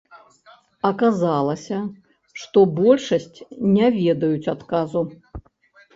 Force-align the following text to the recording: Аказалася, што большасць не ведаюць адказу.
Аказалася, 0.89 1.77
што 2.43 2.57
большасць 2.79 3.37
не 3.77 3.87
ведаюць 3.99 4.51
адказу. 4.55 5.09